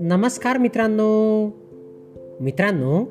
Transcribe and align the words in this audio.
नमस्कार 0.00 0.58
मित्रांनो. 0.58 1.46
मित्रांनो 2.40 3.04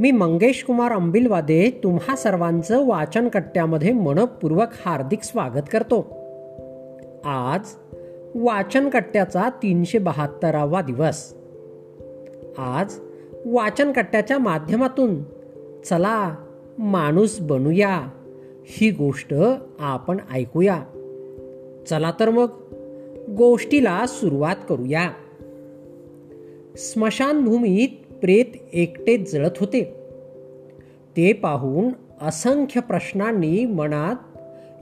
मी 0.00 0.10
मंगेश 0.10 0.64
कुमार 0.64 0.92
अंबिलवादे 0.92 1.80
तुम्हा 1.84 2.16
सर्वांचं 2.16 2.86
वाचन 2.86 3.28
कट्ट्यामध्ये 3.28 3.92
मनपूर्वक 3.92 4.68
हार्दिक 4.86 5.22
स्वागत 5.22 5.62
करतो. 5.72 6.06
आज 7.24 7.60
वाचन 8.34 8.88
कट्ट्याचा 8.88 9.48
तीनशे 9.48 9.98
बहात्तरावा 9.98 10.82
दिवस. 10.82 11.34
आज 12.58 12.98
वाचन 13.46 13.92
कट्ट्याच्या 13.92 14.38
माध्यमातून 14.38 15.22
चला 15.84 16.34
माणूस 16.78 17.40
बनूया 17.40 18.08
ही 18.64 18.90
गोष्ट 18.90 19.34
आपण 19.80 20.16
ऐकूया. 20.32 20.82
चला 21.88 22.12
तर 22.20 22.30
मग 22.30 22.48
गोष्टीला 23.28 24.06
सुरुवात 24.06 24.56
करूया. 24.68 25.10
स्मशानभूमीत 26.76 28.12
प्रेत 28.12 28.56
एकटे 28.72 29.16
जळत 29.16 29.50
होते. 29.60 29.94
ते 31.16 31.32
पाहून 31.32 31.88
असंख्य 32.22 32.80
प्रश्नांनी 32.80 33.66
मनात 33.66 34.16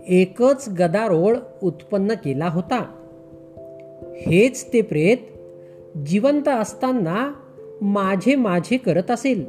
एकच 0.09 0.69
गदारोळ 0.69 1.37
उत्पन्न 1.62 2.12
केला 2.12 2.48
होता. 2.48 2.92
हेच 4.16 4.73
ते 4.73 4.80
प्रेत 4.80 5.19
जिवंत 5.98 6.48
असताना 6.48 7.33
माझे 7.83 8.34
माझे 8.34 8.77
करत 8.77 9.11
असेल. 9.11 9.47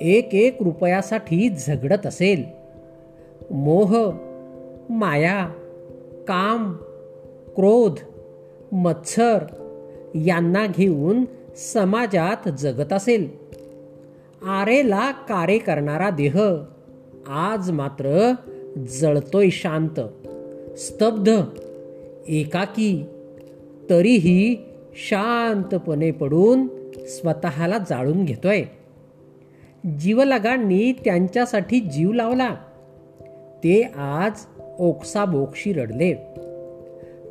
एक 0.00 0.34
एक 0.34 0.62
रुपयासाठी 0.62 1.48
झगडत 1.48 2.06
असेल. 2.06 2.44
मोह 3.50 4.10
माया 4.90 5.48
काम 6.28 6.72
क्रोध 7.54 7.98
मत्सर 8.72 9.38
यांना 10.14 10.66
घेऊन 10.66 11.24
समाजात 11.56 12.48
जगत 12.58 12.92
असेल. 12.92 13.28
आरेला 14.46 15.10
कारे 15.10 15.58
करणारा 15.58 16.10
देह 16.10 16.40
आज 17.28 17.70
मात्र 17.70 18.32
जळतोय 18.88 19.48
शांत 19.50 20.00
स्तब्ध 20.78 21.40
एकाकी 22.28 23.04
तरीही 23.90 24.56
शांतपणे 24.94 26.10
पडून 26.10 26.66
स्वतःला 27.06 27.78
जाळून 27.78 28.24
घेतोय. 28.24 28.62
जीवलगांनी 30.00 30.92
त्यांच्यासाठी 30.92 31.80
जीव 31.80 32.12
लावला. 32.12 32.54
ते 33.64 33.82
आज 33.82 34.32
ओक्साबोक्षी 34.78 35.72
रडले. 35.72 36.14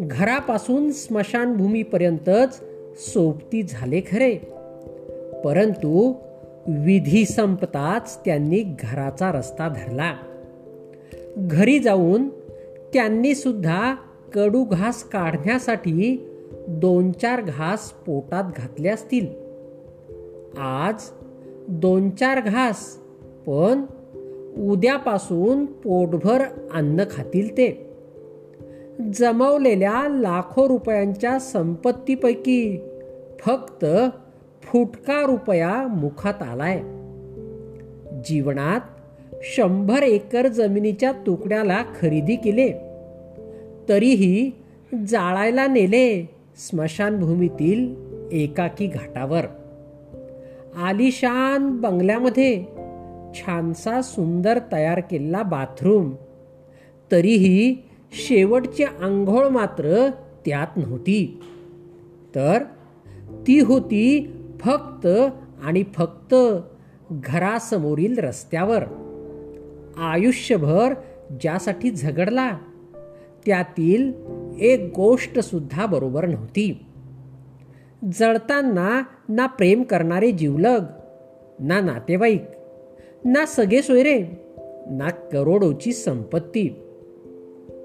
घरापासून 0.02 0.92
स्मशानभूमीपर्यंतच 0.92 2.60
सोबती 2.98 3.64
झाले 3.64 4.02
खरे. 4.12 4.36
परंतु 5.46 6.14
विधी 6.68 7.26
संपताच 7.26 8.20
त्यांनी 8.26 8.76
घराचा 8.80 9.32
रस्ता 9.32 9.68
धरला. 9.68 10.14
घरी 11.38 11.80
जाऊन 11.80 12.30
त्यांनी 12.94 13.36
सुद्धा 13.36 13.96
कडू 14.34 14.64
घास 14.64 15.04
काढण्यासाठी 15.04 16.28
दोन 16.68 17.12
चार 17.12 17.42
घास 17.42 17.92
पोटात 17.92 18.44
घातले 18.58 18.90
असतील. 18.90 19.28
आज 20.58 20.96
दोन 21.68 22.10
चार 22.10 22.40
घास 22.40 22.98
पण 23.46 23.82
उद्यापासून 24.58 25.66
पोटभर 25.66 26.42
अन्न 26.74 27.04
खातील 27.12 27.52
ते. 27.52 27.88
जमवलेल्या 29.14 30.08
लाखो 30.10 30.68
रुपयांच्या 30.68 31.40
संपत्तीपैकी 31.40 32.80
फक्त 33.40 33.86
फुटका 34.64 35.26
रुपया 35.26 35.88
मुखात 35.88 36.42
आलाय. 36.42 36.80
जीवनात 38.26 38.82
शंभर 39.44 40.04
एकर 40.04 40.48
जमिनीच्या 40.48 41.12
तुकड्याला 41.12 41.84
खरेदी 42.02 42.36
केले. 42.36 42.72
तरीही 43.90 44.52
जाळायला 45.08 45.68
नेले 45.68 46.30
स्मशानभूमीतील 46.58 47.96
एकाकी 48.32 48.88
घाटावर. 48.88 49.42
आलिशान 50.78 51.82
बंगल्यामध्ये 51.82 52.81
छानसा 53.34 54.02
सुंदर 54.02 54.60
तयार 54.72 55.00
केलेला 55.00 55.44
बाथरूम. 55.44 56.16
तरीही 57.12 57.76
शेवटची 58.12 58.84
आंघोळ 58.84 59.48
मात्र 59.48 60.10
त्यात 60.46 60.68
नव्हती. 60.78 61.42
तर 62.36 62.64
ती 63.48 63.60
होती 63.60 64.34
फक्त 64.60 65.08
आणि 65.64 65.84
फक्त 65.94 66.36
घरासमोरील 67.12 68.18
रस्त्यावर. 68.18 68.84
आयुष्यभर 69.98 70.94
ज्यासाठी 71.42 71.92
झगडला 71.92 72.58
त्यातील 73.46 74.14
एक 74.60 74.92
गोष्ट 74.96 75.40
सुद्धा 75.40 75.86
बरोबर 75.86 76.26
नव्हती. 76.26 76.86
जळताना 78.14 79.04
ना 79.30 79.46
प्रेम 79.46 79.84
करणारे 79.84 80.32
जीवलग 80.32 80.84
ना 81.60 81.82
नातेवाईक 81.82 82.44
ना 83.26 83.46
सगळे 83.46 83.82
सोयरे 83.82 84.24
ना 84.90 85.10
करोडोची 85.10 85.94
संपत्ती. 85.94 86.70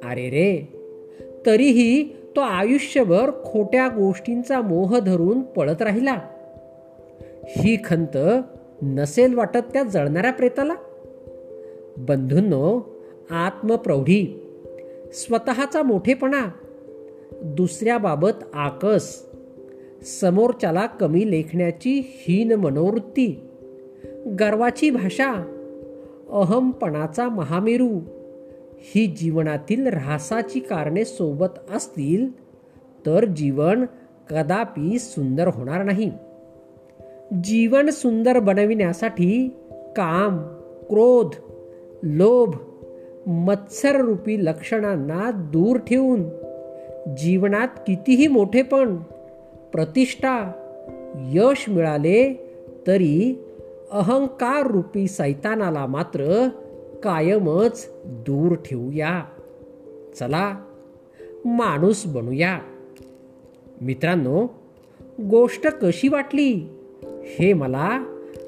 अरे 0.05 0.31
रे 0.31 0.69
तरीही 1.47 2.03
तो 2.37 2.41
आयुष्यभर 2.41 3.31
खोट्या 3.45 3.89
गोष्टींचा 3.89 4.61
मोह 4.61 4.99
धरून 4.99 5.41
पळत 5.41 5.83
राहिला. 5.83 6.19
ही 7.47 7.79
खंत 7.85 8.19
नसेल 8.83 9.35
वाटत 9.35 9.59
त्या 9.73 9.83
जळणाऱ्या 9.83 10.33
प्रेताला? 10.33 10.75
बंधूंनो 11.97 12.97
आत्मप्रौढी 13.31 14.43
स्वतःचा 15.13 15.83
मोठेपणा 15.83 16.51
दुसऱ्याबाबत 17.43 18.45
आकस 18.53 19.27
समोरच्याला 20.03 20.87
कमी 20.87 21.31
लेखण्याची 21.31 22.03
हीन 22.07 22.53
मनोवृत्ती. 22.53 23.46
गर्वाची 24.27 24.91
भाषा 24.91 25.33
अहमपणाचा 26.31 27.29
महामेरू 27.29 28.01
ही 28.79 29.07
जीवनातील 29.07 29.87
ऱ्हासाची 29.87 30.61
कारणे 30.61 31.05
सोबत 31.05 31.73
असतील 31.75 32.31
तर 33.07 33.25
जीवन 33.25 33.85
कदापि 34.31 34.99
सुंदर 34.99 35.49
होणार 35.49 35.83
नाही. 35.83 36.13
जीवन 37.45 37.91
सुंदर 37.91 38.39
बनविण्यासाठी 38.39 39.49
काम 39.97 40.39
क्रोध 40.89 41.35
लोभ 42.03 42.55
मत्सररूपी 43.27 44.45
लक्षणांना 44.45 45.31
दूर 45.31 45.77
ठेवून 45.77 46.23
जीवनात 47.15 47.69
कितीही 47.87 48.27
मोठेपण 48.27 48.97
प्रतिष्ठा 49.73 50.53
यश 51.33 51.65
मिळाले 51.69 52.51
तरी 52.87 53.43
अहंकार 53.91 54.67
रूपी 54.67 55.09
सैतानाला 55.09 55.87
मात्र 55.87 56.49
कायमच 57.03 57.89
दूर 58.05 58.55
ठेवूया. 58.55 59.25
चला 60.19 60.57
माणूस 61.45 62.07
बनूया. 62.07 62.61
मित्रांनो 63.81 64.47
गोष्ट 65.31 65.67
कशी 65.67 66.09
वाटली? 66.09 66.69
हे 67.25 67.53
मला 67.53 68.05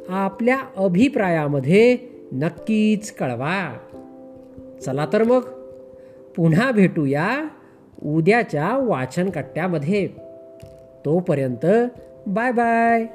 आपल्या 0.09 0.59
अभिप्रायामध्ये 0.77 1.99
नक्कीच 2.33 3.13
कळवा. 3.13 3.79
चला 4.85 5.07
तर 5.13 5.23
मग 5.23 5.41
पुन्हा 6.37 6.71
भेटूया 6.71 7.49
उद्याच्या 8.03 8.77
वाचन 8.77 9.31
कट्ट्यामध्ये 9.31 10.09
तोपर्यंत 11.05 11.67
बाय 12.27 12.53
बाय. 12.53 13.07